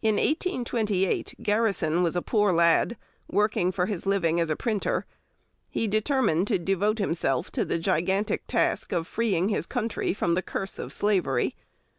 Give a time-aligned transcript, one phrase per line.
[0.00, 2.96] In 1828 Garrison was a poor lad,
[3.30, 5.04] working for his living as a printer;
[5.68, 10.40] he determined to devote himself to the gigantic task of freeing his country from the
[10.42, 11.54] curse of slavery.